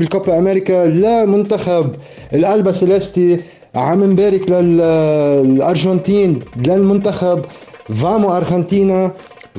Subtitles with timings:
[0.00, 1.94] بالكوبا أمريكا لمنتخب
[2.32, 3.40] ال Albiceleste
[3.74, 7.44] عم نبارك للأرجنتين للمنتخب.
[7.94, 9.12] Vamos Argentina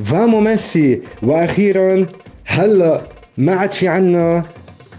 [0.04, 1.02] vamos Messi.
[1.24, 2.06] وأخيرا
[2.46, 3.02] هلأ
[3.38, 4.44] ما عاد في عنا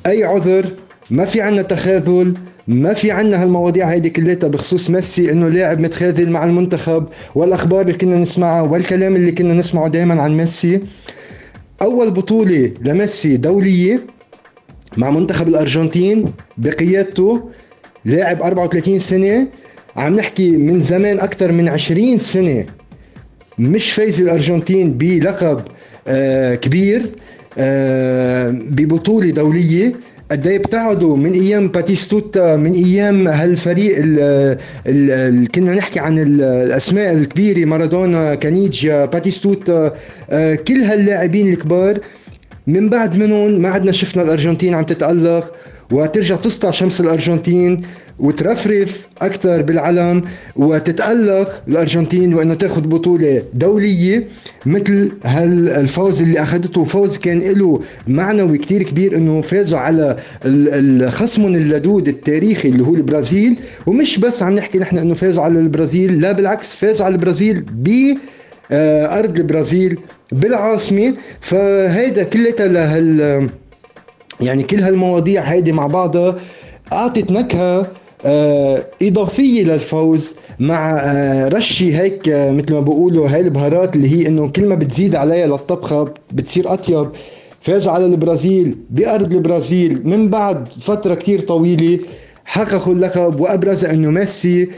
[0.06, 0.64] أي عذر
[1.10, 2.34] ما في عنا تخاذل
[2.68, 7.92] ما في عنا هالمواضيع هيدي كلها بخصوص ميسي إنه لاعب متخاذل مع المنتخب والأخبار اللي
[7.92, 10.80] كنا نسمعها والكلام اللي كنا نسمعه دائما عن ميسي.
[11.82, 14.00] أول بطولة لميسي دولية
[14.96, 16.24] مع منتخب الأرجنتين
[16.58, 17.50] بقيادته
[18.04, 19.46] لاعب 34 سنة.
[19.96, 22.64] عم نحكي من زمان أكثر من 20 سنة.
[23.58, 25.60] مش فايز الأرجنتين بلقب
[26.08, 27.02] آه كبير
[27.58, 29.92] آه ببطولة دولية.
[30.30, 33.96] قد إيه ابتعدوا من أيام باتيستوتا من أيام هالفريق
[34.86, 39.92] اللي كنا نحكي عن الأسماء الكبيرة مارادونا كانيجيا باتيستوتا
[40.30, 41.98] آه، كل هاللاعبين الكبار.
[42.66, 45.54] من بعد منهم ما عدنا شفنا الأرجنتين عم تتألق
[45.92, 47.76] وترجع تسطع شمس الأرجنتين
[48.18, 50.22] وترفرف أكثر بالعلم
[50.56, 54.26] وتتألق الأرجنتين وإنه تاخذ بطولة دولية
[54.66, 60.16] مثل هالفوز اللي اخذته فوز كان له معنوي كتير كبير إنه فازوا على
[61.10, 63.56] خصمهم اللدود التاريخي اللي هو البرازيل.
[63.86, 68.16] ومش بس عم نحكي نحن إنه فازوا على البرازيل لا بالعكس فازوا على البرازيل ب
[69.18, 69.98] أرض البرازيل
[70.32, 71.14] بالعاصمة.
[71.40, 73.48] فهيدا كلها لهال
[74.40, 76.36] يعني كل هالمواضيع هيدي مع بعضها
[76.92, 77.86] أعطت نكهة
[78.24, 84.28] آه إضافية للفوز مع آه رشي هيك آه مثل ما بقولوا هاي البهارات اللي هي
[84.28, 87.08] إنه كل ما بتزيد عليها للطبخة بتصير أطيب.
[87.60, 91.98] فاز على البرازيل بأرض البرازيل من بعد فترة كتير طويلة.
[92.44, 94.62] حققوا اللقب وأبرز إنه ميسي.
[94.62, 94.68] آه،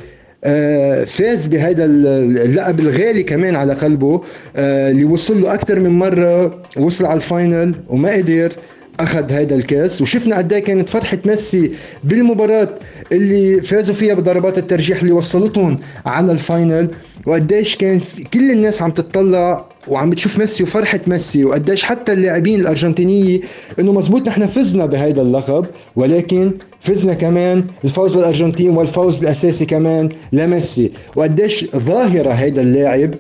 [1.05, 4.23] فاز بهذا اللقب الغالي كمان على قلبه
[4.57, 8.53] آه، اللي وصل له أكثر من مرة وصل على ال final وما قدر
[9.01, 10.03] أخذ هيدا الكاس.
[10.03, 11.71] وشفنا قد إيه كانت فرحة ميسي
[12.05, 12.69] بالمباراة
[13.13, 16.91] اللي فازوا فيها بضربات الترجيح اللي وصلتهم على ال final
[17.27, 18.01] وقديش كان
[18.35, 23.41] كل الناس عم تطلع وعم بتشوف ميسي وفرحة ميسي وقديش حتى اللاعبين الأرجنتينية
[23.81, 30.91] إنه مزبوط نحن فزنا بهيدا اللقب ولكن فزنا كمان الفوز للأرجنتين والفوز الأساسي كمان لميسي.
[31.17, 33.15] وقديش ظاهرة هيدا اللاعب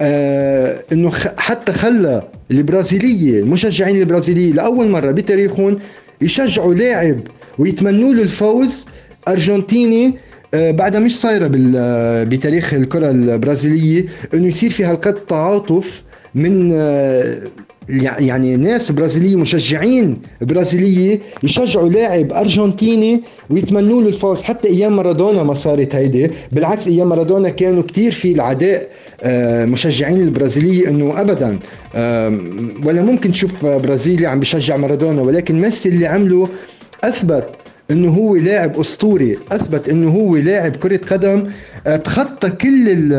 [0.00, 5.78] آه إنه حتى خلى البرازيلية المشجعين البرازيلية لأول مرة بتاريخهم
[6.20, 7.18] يشجعوا لاعب
[7.58, 8.86] ويتمنوا له الفوز
[9.28, 10.14] أرجنتيني
[10.54, 14.04] بعدها مش صايرة آه، بتاريخ الكرة البرازيلية
[14.34, 16.02] إنه يصير في هالقد تعاطف
[16.34, 17.38] من آه،
[17.88, 24.42] يعني ناس برازيلية مشجعين برازيلية يشجعوا لاعب أرجنتيني ويتمنوا له الفوز.
[24.42, 28.88] حتى أيام مارادونا ما صارت هيدي بالعكس أيام مارادونا كانوا كتير في العداء
[29.22, 31.58] آه، مشجعين البرازيلية إنه ابدا
[32.84, 36.48] ولا ممكن تشوف برازيلي عم بيشجع مارادونا ولكن ميسي اللي عمله
[37.04, 37.44] أثبت
[37.94, 39.38] إنه هو لاعب أسطوري.
[39.52, 41.44] أثبت إنه هو لاعب كرة قدم
[41.86, 43.12] آه، تخطى كل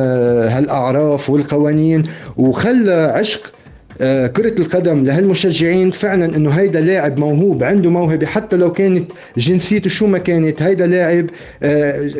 [0.55, 2.03] هالأعراف والقوانين
[2.37, 3.53] وخلى عشق
[4.01, 5.91] آه، كرة القدم لهالمشجعين.
[5.91, 10.87] فعلا إنه هيدا لاعب موهوب عنده موهبة حتى لو كانت جنسيته شو ما كانت هيدا
[10.87, 11.29] لاعب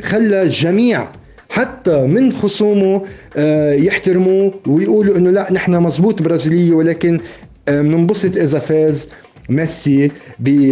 [0.01, 1.07] خلى الجميع
[1.49, 3.01] حتى من خصومه
[3.37, 7.19] آه، يحترموه ويقولوا إنه لا نحن مزبوط برازيلية ولكن
[7.67, 9.09] آه، بننبسط إذا فاز.
[9.49, 10.05] ميسي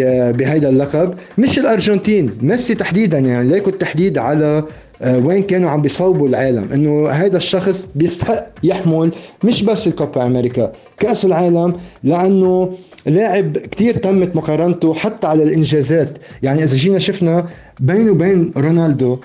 [0.04, 1.14] آه، بهيدا اللقب.
[1.38, 4.64] مش الأرجنتين ميسي تحديدا يعني ليكو التحديد على
[5.02, 6.68] وين كانوا عم بيصوبوا العالم.
[6.74, 9.12] إنه هذا الشخص بيستحق يحمل
[9.44, 11.74] مش بس الكوبا أمريكا كأس العالم
[12.04, 16.18] لأنه لاعب كتير تمت مقارنته حتى على الإنجازات.
[16.44, 17.46] يعني إذا جينا شفنا
[17.80, 19.20] بينه وبين رونالدو آه،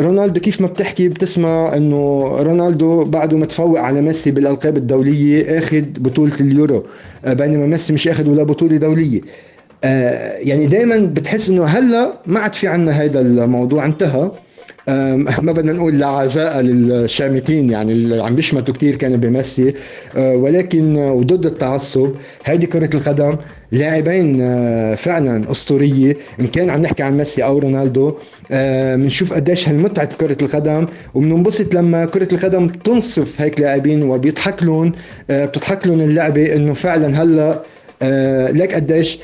[0.00, 6.34] رونالدو كيف ما بتحكي بتسمع إنه رونالدو بعده متفوق على ميسي بالألقاب الدولية اخذ بطولة
[6.40, 6.84] اليورو.
[7.24, 9.20] آه، بينما ميسي مش اخذ ولا بطولة دولية.
[9.84, 14.30] آه، يعني دائما بتحس إنه هلأ ما عاد في عنا هذا الموضوع انتهى.
[15.46, 19.74] ما بدنا نقول لا عزاء للشامتين يعني اللي عم بيشمتوا كثير كانوا بميسي.
[20.16, 22.10] ولكن وضد التعصب
[22.44, 23.36] هيدي كرة القدم
[23.72, 24.36] لاعبين
[24.94, 26.16] فعلا أسطورية.
[26.40, 28.14] إن كان عم نحكي عن ميسي أو رونالدو
[28.50, 30.86] بنشوف قديش هالمتعة كرة القدم.
[31.14, 34.92] وبننبسط لما كرة القدم تنصف هيك لاعبين وبيضحك لهم
[35.30, 37.62] بتضحك لهم اللعبة إنه فعلا هلأ
[38.52, 39.18] لك قديش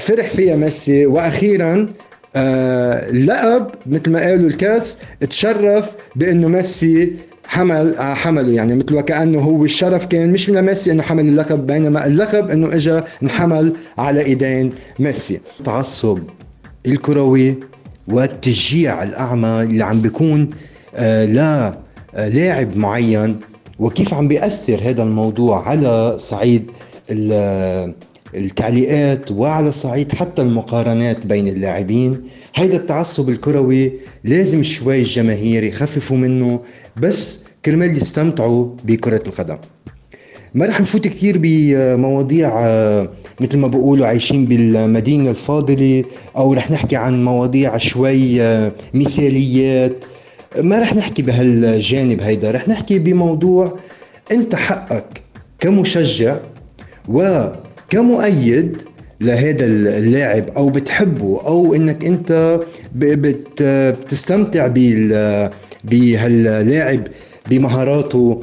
[0.00, 1.06] فرح فيها ميسي.
[1.06, 1.88] وأخيرا
[2.36, 4.98] آه لقب مثل ما قالوا الكاس
[5.30, 7.12] تشرف بأنه ميسي
[7.44, 8.52] حمل آه حمله.
[8.52, 12.74] يعني مثل وكانه هو الشرف كان مش من ميسي إنه حمل اللقب بينما اللقب إنه
[12.74, 15.40] اجى انحمل على إيدين ميسي.
[15.60, 16.18] التعصب
[16.86, 17.54] الكروي
[18.08, 20.50] والتشجيع الأعمى اللي عم بيكون
[20.94, 21.78] آه لا
[22.14, 23.36] آه لاعب معين
[23.78, 26.70] وكيف عم بيأثر هذا الموضوع على صعيد
[28.34, 32.20] التعليقات وعلى صعيد حتى المقارنات بين اللاعبين.
[32.54, 33.92] هيدا التعصب الكروي
[34.24, 36.60] لازم شوي الجماهير يخففوا منه
[36.96, 39.58] بس كرمال يستمتعوا بكرة القدم.
[40.54, 43.08] ما رح نفوت كثير بمواضيع آه،
[43.40, 46.04] مثل ما بقولوا عايشين بالمدينة الفاضلة
[46.36, 50.04] أو رح نحكي عن مواضيع شوي آه، مثاليات.
[50.60, 53.78] ما رح نحكي بهالجانب هيدا رح نحكي بموضوع
[54.32, 55.22] أنت حقك
[55.60, 56.36] كمشجع
[57.86, 58.82] وكمؤيد
[59.20, 62.60] لهذا اللاعب أو بتحبه أو إنك أنت
[62.94, 64.66] بتستمتع
[65.84, 67.00] بهاللاعب
[67.50, 68.40] بمهاراته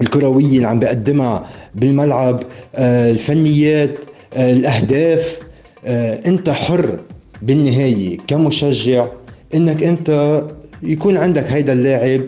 [0.00, 2.42] الكروية اللي عم بيقدمها بالملعب
[2.74, 3.98] آه، الفنيات
[4.34, 5.40] آه، الأهداف
[5.86, 7.00] آه، أنت حر
[7.42, 9.06] بالنهاية كمشجع
[9.54, 10.42] إنك أنت
[10.82, 12.20] يكون عندك هيدا اللاعب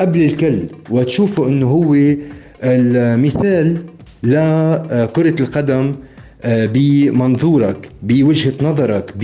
[0.00, 0.58] قبل الكل
[0.90, 1.96] وتشوفه إنه هو
[2.62, 3.78] المثال
[4.22, 5.94] لكرة القدم
[6.44, 9.22] بمنظورك بوجهة نظرك ب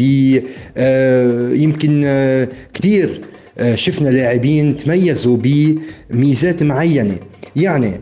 [1.63, 2.07] يمكن
[2.75, 3.21] كثير
[3.75, 5.39] شفنا لاعبين تميزوا
[6.11, 7.17] بميزات معينة
[7.57, 8.01] يعني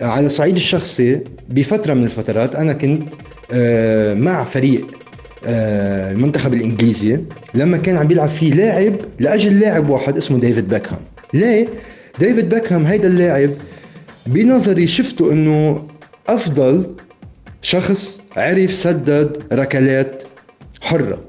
[0.00, 3.08] على الصعيد الشخصي بفترة من الفترات أنا كنت
[3.52, 4.86] آه، مع فريق
[5.46, 7.20] آه، المنتخب الإنجليزي
[7.54, 11.00] لما كان عم بيلعب فيه لاعب لأجل لاعب واحد اسمه ديفيد باكهام
[11.34, 11.68] ليه؟
[12.18, 13.50] ديفيد باكهام هيدا اللاعب
[14.26, 15.82] بنظري شفته إنه
[16.28, 16.86] أفضل
[17.62, 20.22] شخص عرف سدد ركلات
[20.80, 21.20] حرة.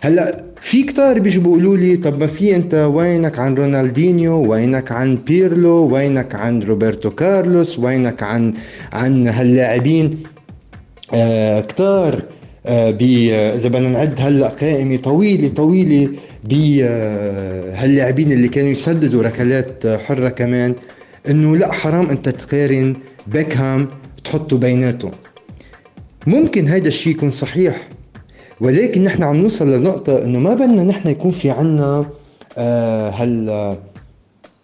[0.00, 5.14] هلأ في كتار بيجوا بيقولوا لي طب ما في أنت وينك عن رونالدينيو؟ وينك عن
[5.26, 8.54] بيرلو؟ وينك عن روبرتو كارلوس؟ وينك عن
[8.92, 10.22] عن هاللاعبين؟
[11.14, 12.22] آه كتار
[12.66, 12.90] آه
[13.54, 16.08] إذا بدنا نعد هلأ قائمة طويلة طويلة
[16.44, 20.74] بهاللاعبين آه اللي كانوا يسددوا ركلات حرة كمان.
[21.28, 22.96] إنه لا حرام انت تقارن
[23.26, 23.88] بيكهام
[24.24, 25.10] تحطه بيناتهم
[26.26, 27.88] ممكن هيدا الشيء يكون صحيح
[28.60, 32.06] ولكن نحن عم نوصل لنقطة إنه ما بدنا نحن يكون في عنا
[32.58, 33.76] آه هال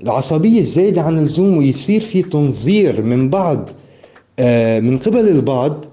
[0.03, 3.69] العصبية الزايدة عن اللزوم ويصير في تنظير من بعض
[4.39, 5.85] آه من قبل البعض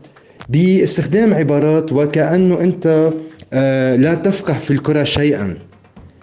[0.49, 3.11] باستخدام عبارات وكأنه أنت
[3.53, 5.57] آه لا تفقه في الكرة شيئا.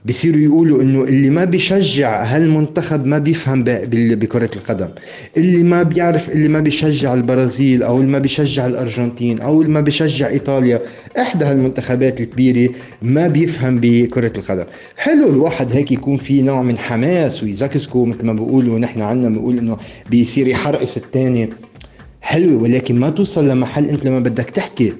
[0.05, 4.89] بصيروا يقولوا إنه اللي ما بيشجع هالمنتخب ما بيفهم بكرة القدم.
[5.37, 9.81] اللي ما بيعرف اللي ما بيشجع البرازيل أو اللي ما بيشجع الأرجنتين أو اللي ما
[9.81, 10.81] بيشجع إيطاليا
[11.19, 12.73] إحدى هالمنتخبات الكبيرة
[13.03, 14.65] ما بيفهم بكرة القدم.
[14.97, 19.59] حلو الواحد هيك يكون في نوع من حماس ويزكزكو مثل ما بيقولوا نحن عنا بنقول
[19.59, 19.77] إنه
[20.11, 21.51] بيصير يحرقص الثاني
[22.21, 24.93] حلوة ولكن ما توصل لمحل إنت لما بدك تحكي.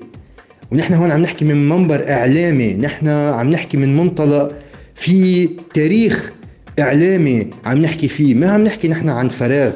[0.73, 4.53] ونحن هون عم نحكي من منبر إعلامي نحن عم نحكي من منطلق
[4.95, 6.33] في تاريخ
[6.79, 8.35] إعلامي عم نحكي فيه.
[8.35, 9.73] ما عم نحكي نحن عن فراغ.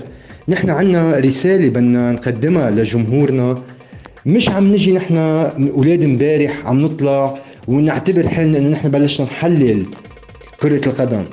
[0.49, 3.63] نحن عنا رسالة بدنا نقدمها لجمهورنا.
[4.27, 5.17] مش عم نجي نحن
[5.75, 9.87] أولاد امبارح عم نطلع ونعتبر حالنا إنه نحن بلشنا نحلل
[10.61, 11.25] كرة القدم.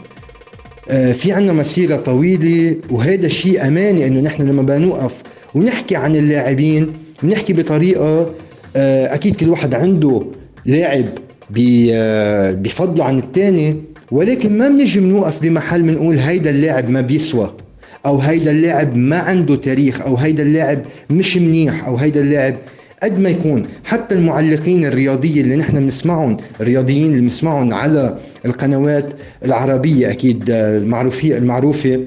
[0.89, 5.23] آه في عنا مسيرة طويلة وهذا الشيء أماني إنه نحن لما بنوقف
[5.55, 6.93] ونحكي عن اللاعبين
[7.23, 8.31] بنحكي بطريقة
[8.75, 10.25] آه أكيد كل واحد عنده
[10.65, 11.05] لاعب
[11.55, 13.75] بفضله عن الثاني
[14.11, 17.53] ولكن ما بنجي بنوقف بمحل بنقول هيدا اللاعب ما بيسوى
[18.05, 20.79] أو هيدا اللاعب ما عنده تاريخ أو هيدا اللاعب
[21.09, 22.55] مش منيح أو هيدا اللاعب
[23.03, 23.65] قد ما يكون.
[23.85, 29.13] حتى المعلقين الرياضية اللي نحن بنسمعهم الرياضيين اللي بنسمعهم على القنوات
[29.45, 31.99] العربية أكيد المعروفة المعروفة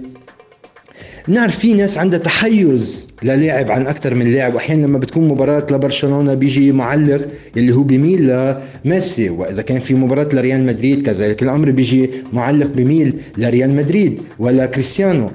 [1.28, 6.34] بنعرف في ناس عندها تحيز للاعب عن أكثر من لاعب وأحيانا لما بتكون مباراة لبرشلونة
[6.34, 8.54] بيجي معلق اللي هو بيميل
[8.84, 14.66] لميسي وإذا كان في مباراة لريال مدريد كذلك الأمر بيجي معلق بيميل لريال مدريد ولا
[14.66, 15.30] كريستيانو.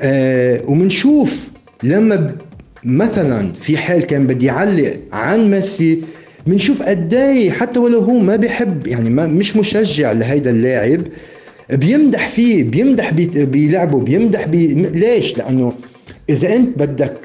[0.00, 1.50] آه ومنشوف
[1.82, 2.34] لما
[2.84, 6.02] مثلا في حال كان بدي يعلق عن ميسي
[6.46, 11.00] بنشوف قد إيه حتى ولو هو ما بيحب يعني ما مش مشجع لهيدا اللاعب
[11.70, 15.72] بيمدح فيه بيمدح بلعبه بيمدح بي ليش؟ لأنه
[16.30, 17.16] إذا أنت بدك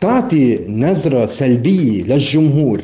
[0.00, 2.80] تعطي نظرة سلبية للجمهور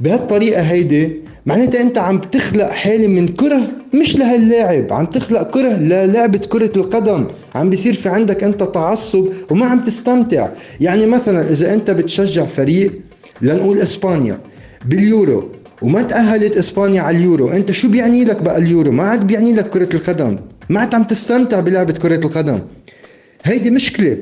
[0.00, 1.12] بهالطريقة هيدي
[1.46, 3.62] معناتها أنت عم تخلق حالة من كره
[3.94, 7.26] مش لهاللاعب عم تخلق كره للعبة كرة القدم.
[7.54, 10.48] عم بيصير في عندك أنت تعصب وما عم تستمتع.
[10.80, 12.92] يعني مثلا إذا أنت بتشجع فريق
[13.42, 14.38] لنقول إسبانيا
[14.84, 15.48] باليورو
[15.82, 17.48] وما تأهلت إسبانيا على اليورو.
[17.48, 20.38] أنت شو بيعني لك بقى اليورو؟ ما عاد بيعني لك كرة القدم.
[20.68, 22.60] ما عاد عم تستمتع بلعبة كرة القدم.
[23.44, 24.18] هيدي مشكلة.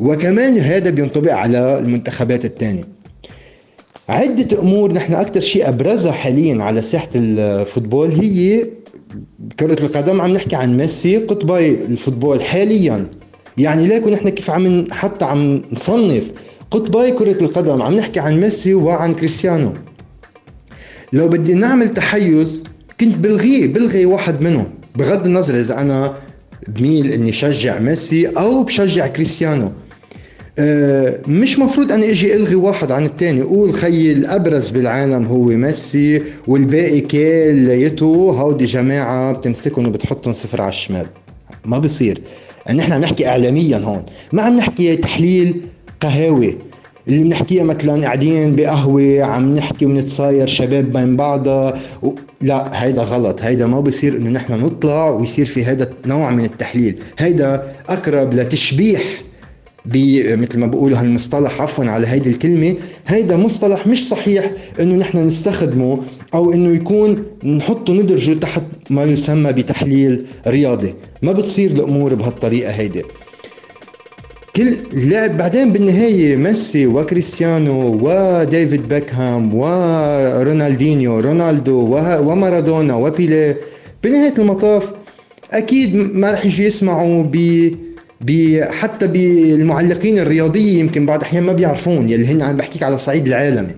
[0.00, 2.84] وكمان هذا بينطبق على المنتخبات الثانية
[4.08, 8.66] عدة أمور نحن أكثر شيء أبرزها حاليا على ساحة ال football هي
[9.60, 10.20] كرة القدم.
[10.20, 13.06] عم نحكي عن ميسي قطبي ال football حاليا.
[13.58, 16.32] يعني ليكو نحن كيف عم حتى عم نصنف.
[16.70, 17.82] قطبي كرة القدم.
[17.82, 19.72] عم نحكي عن ميسي وعن كريستيانو.
[21.16, 22.64] لو بدي نعمل تحيز
[23.00, 24.66] كنت بلغيه بلغي واحد منهم.
[24.96, 26.14] بغض النظر إذا أنا
[26.68, 29.72] بميل إني شجع ميسي أو بشجع كريستيانو.
[30.58, 36.22] أه مش مفروض اني إجي ألغي واحد عن الثاني أقول خيي الأبرز بالعالم هو ميسي
[36.46, 38.06] والباقي كليته
[38.38, 41.06] هودي جماعة بتمسكهم وبتحطهم صفر على الشمال.
[41.64, 42.20] ما بصير.
[42.74, 44.02] نحن عم نحكي اعلاميا هون.
[44.32, 45.62] ما عم نحكي تحليل
[46.00, 46.58] قهاوي.
[47.08, 52.10] اللي بنحكيها مثلا قاعدين بقهوة عم نحكي ونتصاير شباب بين بعضها و...
[52.40, 56.98] لا هيدا غلط هيدا ما بصير إنه نحن نطلع ويصير في هذا نوع من التحليل.
[57.18, 59.02] هيدا أقرب لتشبيح
[59.86, 62.74] مثل ما بقولوا هالمصطلح عفوا على هيدي الكلمة.
[63.06, 65.98] هيدا مصطلح مش صحيح إنه نحن نستخدمه
[66.34, 70.94] أو إنه يكون نحطه ندرجه تحت ما يسمى بتحليل رياضي.
[71.22, 73.02] ما بتصير الأمور بهالطريقة هيدي.
[74.56, 83.56] كل لعب بعدين بالنهاية ميسي وكريستيانو وديفيد بيكهام ورونالدينيو رونالدو ومارادونا وبيلي
[84.04, 84.92] بنهاية المطاف
[85.52, 87.24] أكيد ما رح يجي يسمعوا
[88.20, 93.26] ب حتى بالمعلقين الرياضية يمكن بعض الأحيان ما بيعرفون يلي هن عم بحكيك على الصعيد
[93.26, 93.74] العالمي.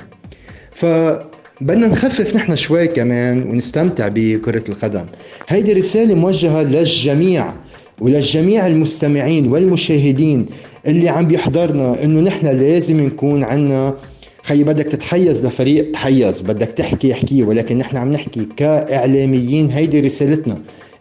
[0.73, 5.04] فبدنا نخفف نحن شوي كمان ونستمتع بكرة القدم.
[5.49, 7.52] هيدي رسالة موجهة للجميع
[8.00, 10.47] وللجميع المستمعين والمشاهدين.
[10.87, 13.94] اللي عم بيحضرنا إنه نحن لازم نكون عنا
[14.42, 20.58] خي بدك تتحيز لفريق تحيز بدك تحكي احكي ولكن نحن عم نحكي كإعلاميين هيدي رسالتنا.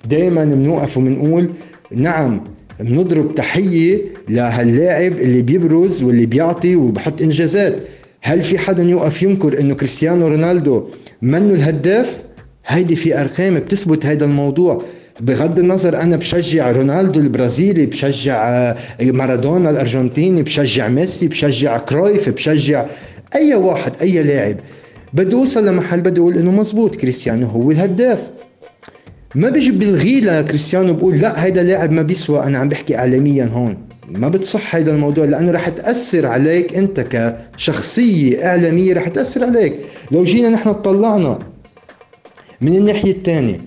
[0.10, 1.50] دائما بنوقف وبنقول
[1.91, 2.41] نعم
[2.79, 7.75] بنضرب تحية لهاللاعب اللي بيبرز واللي بيعطي وبحط إنجازات.
[8.22, 10.84] هل في حدا يوقف ينكر إنه كريستيانو رونالدو
[11.22, 12.22] منه الهداف؟
[12.67, 14.81] هيدي في أرقام بتثبت هذا الموضوع.
[15.20, 22.86] بغض النظر أنا بشجع رونالدو البرازيلي بشجع آه، مارادونا الأرجنتيني بشجع ميسي بشجع كرويف بشجع
[23.36, 24.58] أي واحد أي لاعب.
[25.14, 28.32] بدي أوصل لمحل بدي أقول إنه مزبوط كريستيانو هو الهداف.
[29.36, 33.78] ما بيجي بلغي لكريستيانو بقول لا هيدا لاعب ما بيسوى أنا عم بحكي اعلاميا هون.
[34.10, 37.06] ما بتصح هيدا الموضوع لأنه رح تأثر عليك أنت
[37.58, 39.74] كشخصية إعلامية رح تأثر عليك.
[40.12, 41.40] لو جينا نحن طلعنا
[42.62, 43.60] من الناحية الثانية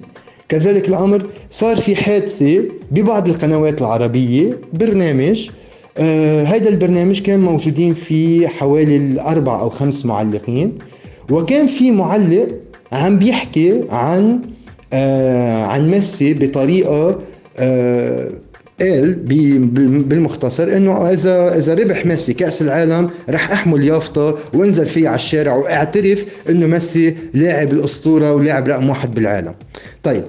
[0.51, 5.51] كذلك الأمر صار في حادثة ببعض القنوات العربية برنامج
[5.99, 10.79] آه هذا البرنامج كان موجودين فيه حوالي الأربع أو خمس معلقين
[11.31, 12.49] وكان في معلق
[12.93, 14.41] عم بيحكي عن
[14.93, 17.21] آه عن ميسي بطريقة
[17.59, 18.31] آه
[18.81, 19.15] قال
[20.03, 25.55] بالمختصر إنه اذا إذا ربح ميسي كأس العالم رح أحمل يافطة وانزل فيها على الشارع
[25.55, 29.55] وأعترف إنه ميسي لاعب الأسطورة ولاعب رقم واحد بالعالم.
[30.03, 30.25] طيب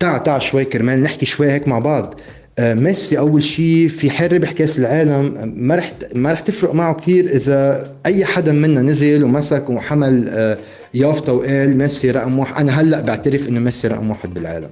[0.00, 2.14] تعا تعا شوي كرمال نحكي شوي هيك مع بعض.
[2.58, 6.94] آه، ميسي أول شيء في حال ربح كأس العالم ما رح ما رح تفرق معه
[6.94, 10.58] كثير إذا أي حدا منا نزل ومسك وحمل آه،
[10.94, 12.60] يافطة وقال ميسي رقم واحد.
[12.60, 14.68] أنا هلأ بعترف إنه ميسي رقم واحد بالعالم.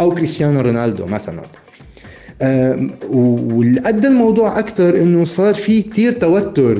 [0.00, 1.42] أو كريستيانو رونالدو مثلا.
[3.08, 6.78] واللي أدى الموضوع أكثر إنه صار في كثير توتر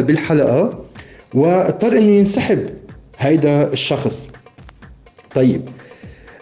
[0.00, 0.84] بالحلقة
[1.34, 2.68] واضطر إنه ينسحب
[3.18, 4.28] هيدا الشخص.
[5.34, 5.62] طيب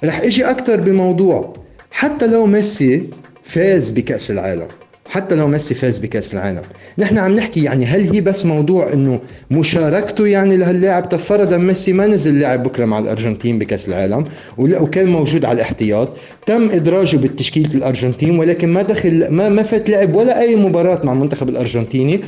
[0.04, 1.54] رح إجي أكثر بموضوع.
[1.90, 3.08] حتى لو ميسي
[3.42, 4.68] فاز بكأس العالم
[5.12, 6.62] حتى لو ميسي فاز بكأس العالم.
[6.98, 11.92] نحن عم نحكي يعني هل هي بس موضوع إنه مشاركته يعني لهاللاعب؟ طب فرضا ميسي
[11.92, 14.24] ما نزل لعب بكرة مع الأرجنتين بكأس العالم
[14.58, 16.08] وكان موجود على الاحتياط.
[16.46, 21.12] تم إدراجه بالتشكيله الأرجنتين ولكن ما دخل ما ما فات لعب ولا أي مباراة مع
[21.12, 22.20] المنتخب الأرجنتيني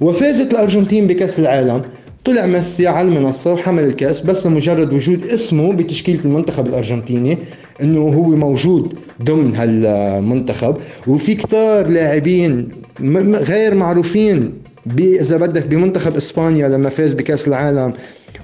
[0.00, 1.82] وفازت الأرجنتين بكأس العالم.
[2.24, 7.38] طلع ميسي على المنصة وحمل الكأس بس لمجرد وجود اسمه بتشكيلة المنتخب الأرجنتيني
[7.82, 10.76] إنه هو موجود ضمن هالمنتخب.
[11.06, 12.68] وفي كتار لاعبين
[13.34, 14.52] غير معروفين
[14.98, 17.92] إذا بدك بمنتخب إسبانيا لما فاز بكأس العالم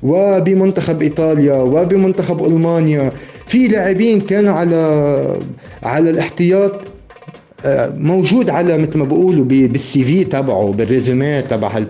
[0.03, 3.13] وبمنتخب إيطاليا وبمنتخب ألمانيا
[3.47, 5.39] في لاعبين كانوا على
[5.83, 6.73] على الاحتياط
[7.95, 11.85] موجود على مثل ما بقولوا بال CV تبعه بال resume تبع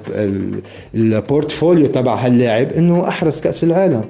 [0.95, 4.05] ال portfolio تبع هاللاعب إنه أحرز كأس العالم.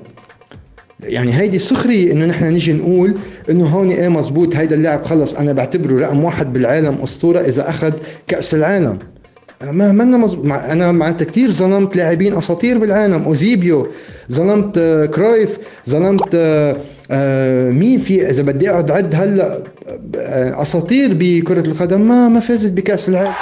[1.02, 3.14] يعني هيدي سخرية إنه نحن نيجي نقول
[3.50, 7.92] إنه هون إيه مزبوط هيدا اللاعب خلص أنا بعتبره رقم واحد بالعالم أسطورة إذا أخذ
[8.28, 8.98] كأس العالم.
[9.62, 10.44] ما منا مزبوط.
[10.44, 13.24] مع أنا معناتها كثير ظلمت لاعبين أساطير بالعالم.
[13.24, 13.86] أوزيبيو
[14.32, 16.76] ظلمت آه، كرايف ظلمت آه،
[17.70, 19.58] مين في إذا بدي أقعد عد هلأ
[20.62, 23.34] أساطير بكرة القدم ما ما فازت بكأس العالم.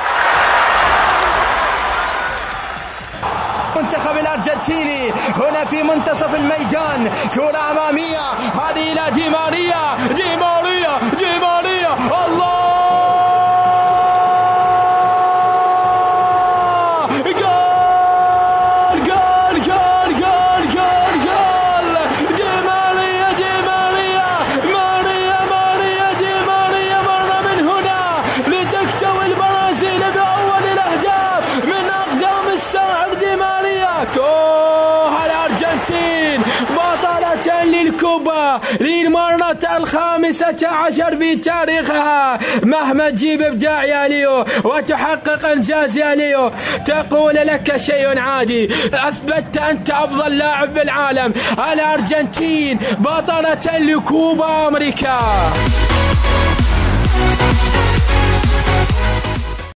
[4.36, 10.98] الأرجنتيني هنا في منتصف الميدان كرة أمامية هذه إلى دي ماريا دي ماريا
[38.80, 46.50] للمرة الخامسة عشر في تاريخها مهما تجيب إبداع يا ليو وتحقق إنجاز يا ليو
[46.86, 48.68] تقول لك شيء عادي.
[48.94, 51.32] اثبتت أنت أفضل لاعب في العالم
[51.72, 55.18] الأرجنتين بطلة لكوبا أمريكا.